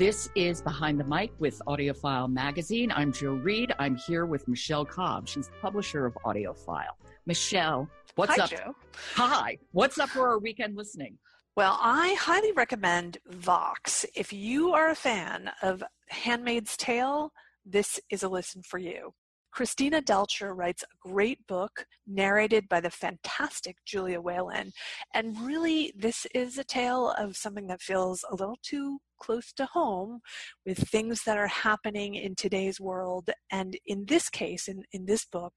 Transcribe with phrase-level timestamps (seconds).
[0.00, 2.90] This is Behind the Mic with AudioFile Magazine.
[2.90, 3.74] I'm Jo Reed.
[3.78, 5.28] I'm here with Michelle Cobb.
[5.28, 6.94] She's the publisher of AudioFile.
[7.26, 8.48] Michelle, what's Hi, up?
[8.48, 8.74] Jo.
[9.16, 9.58] Hi.
[9.72, 11.18] What's up for our weekend listening?
[11.54, 14.06] Well, I highly recommend Vox.
[14.16, 17.30] If you are a fan of Handmaid's Tale,
[17.66, 19.12] this is a listen for you.
[19.52, 24.72] Christina Dalcher writes a great book narrated by the fantastic Julia Whelan.
[25.14, 29.66] And really, this is a tale of something that feels a little too close to
[29.66, 30.20] home
[30.64, 33.30] with things that are happening in today's world.
[33.50, 35.52] And in this case, in, in this book,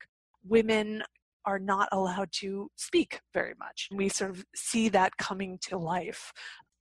[0.45, 1.03] women
[1.45, 3.89] are not allowed to speak very much.
[3.91, 6.31] We sort of see that coming to life.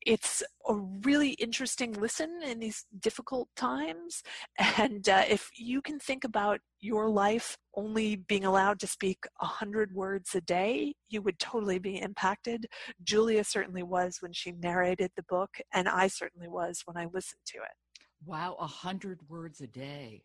[0.06, 0.74] It's a
[1.04, 4.22] really interesting listen in these difficult times.
[4.78, 9.92] And uh, if you can think about your life only being allowed to speak 100
[9.92, 12.66] words a day, you would totally be impacted.
[13.04, 17.42] Julia certainly was when she narrated the book, and I certainly was when I listened
[17.46, 18.06] to it.
[18.24, 20.22] Wow, a hundred words a day.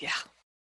[0.00, 0.10] Yeah.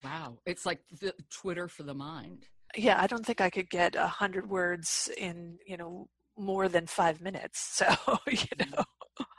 [0.04, 0.38] Wow.
[0.46, 2.48] It's like the Twitter for the mind.
[2.76, 6.88] Yeah, I don't think I could get a hundred words in, you know, more than
[6.88, 7.60] five minutes.
[7.60, 7.86] So,
[8.28, 8.76] you mm-hmm.
[8.76, 8.84] know.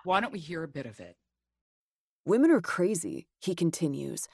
[0.04, 1.16] Why don't we hear a bit of it?
[2.24, 4.28] Women are crazy, he continues.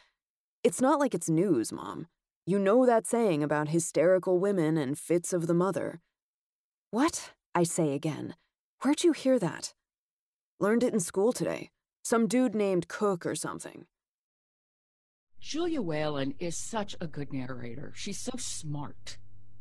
[0.62, 2.06] It's not like it's news, Mom.
[2.46, 6.00] You know that saying about hysterical women and fits of the mother.
[6.90, 7.32] What?
[7.54, 8.34] I say again.
[8.82, 9.74] Where'd you hear that?
[10.60, 11.70] Learned it in school today.
[12.02, 13.86] Some dude named Cook or something.
[15.40, 17.92] Julia Whelan is such a good narrator.
[17.94, 19.18] She's so smart.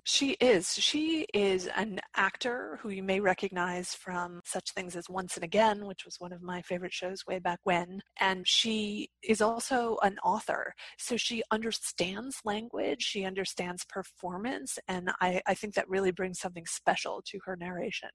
[0.09, 0.73] She is.
[0.75, 5.85] She is an actor who you may recognize from such things as Once and Again,
[5.85, 7.99] which was one of my favorite shows way back when.
[8.17, 10.73] And she is also an author.
[10.97, 16.65] So she understands language, she understands performance, and I, I think that really brings something
[16.65, 18.11] special to her narration.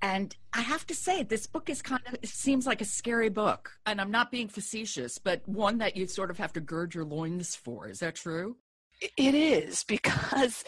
[0.00, 3.28] And I have to say, this book is kind of, it seems like a scary
[3.28, 3.72] book.
[3.86, 7.04] And I'm not being facetious, but one that you sort of have to gird your
[7.04, 7.88] loins for.
[7.88, 8.56] Is that true?
[9.00, 10.64] It is because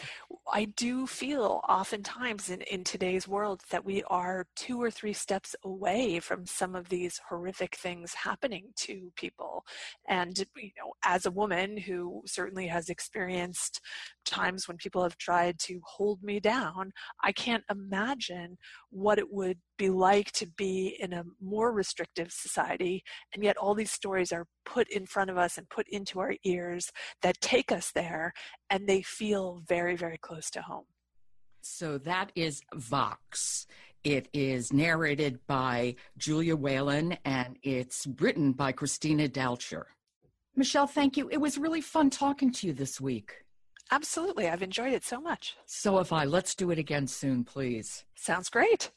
[0.53, 5.53] I do feel oftentimes in, in today's world that we are two or three steps
[5.63, 9.65] away from some of these horrific things happening to people.
[10.07, 13.81] And, you know, as a woman who certainly has experienced
[14.25, 16.91] times when people have tried to hold me down,
[17.23, 18.57] I can't imagine
[18.91, 23.03] what it would be like to be in a more restrictive society.
[23.33, 26.35] And yet all these stories are put in front of us and put into our
[26.43, 26.91] ears
[27.23, 28.20] that take us there
[28.69, 30.85] and they feel very, very close to home.
[31.61, 33.67] So that is Vox.
[34.03, 39.85] It is narrated by Julia Whelan and it's written by Christina Dalcher.
[40.55, 41.29] Michelle, thank you.
[41.29, 43.43] It was really fun talking to you this week.
[43.91, 44.47] Absolutely.
[44.47, 45.55] I've enjoyed it so much.
[45.65, 46.25] So have I.
[46.25, 48.05] Let's do it again soon, please.
[48.15, 48.91] Sounds great.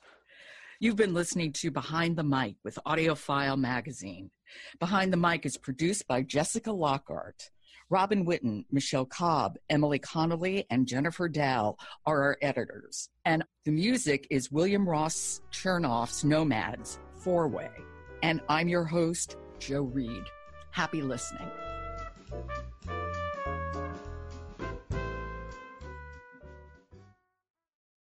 [0.80, 4.30] You've been listening to Behind the Mic with AudioFile Magazine.
[4.78, 7.50] Behind the Mic is produced by Jessica Lockhart.
[7.90, 13.10] Robin Whitten, Michelle Cobb, Emily Connolly, and Jennifer Dow are our editors.
[13.24, 17.70] And the music is William Ross Chernoff's Nomads, Four Way.
[18.22, 20.24] And I'm your host, Jo Reed.
[20.70, 21.50] Happy listening.